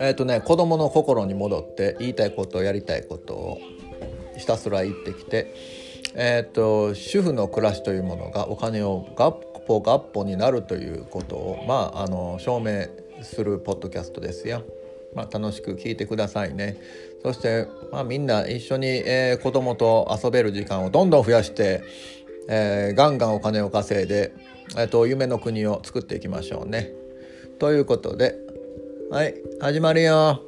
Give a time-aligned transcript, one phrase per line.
[0.00, 3.58] えっ、ー、とね子供の心に戻って言いたいことやりたいことを
[4.36, 5.54] ひたすら言ってきて
[6.14, 9.32] え、ー、と主婦の暮らしというものがお金をガッ
[9.66, 12.86] ポガッポになるということをまああの証明
[13.22, 14.62] するポッドキャストですよ。
[15.14, 16.76] まあ、楽しく聞いてくださいね。
[17.22, 21.82] そして、まあ、みんな一緒に、えー、子供と遊べる時間をどんどん増やして、
[22.46, 24.34] えー、ガンガンお金を稼いで、
[24.76, 26.92] えーと夢の国を作っていきましょうね。
[27.58, 28.36] ということで
[29.10, 30.47] はい始まるよ。